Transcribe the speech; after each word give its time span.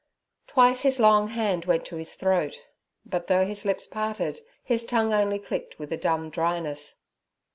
Twice 0.47 0.81
his 0.81 0.99
long 0.99 1.27
hand 1.27 1.65
went 1.65 1.85
to 1.85 1.95
his 1.97 2.15
throat, 2.15 2.65
but, 3.05 3.27
though 3.27 3.45
his 3.45 3.65
lips 3.65 3.85
parted, 3.85 4.41
his 4.63 4.83
tongue 4.83 5.13
only 5.13 5.37
clicked 5.37 5.77
with 5.77 5.93
a 5.93 5.95
dumb 5.97 6.31
dryness. 6.31 7.01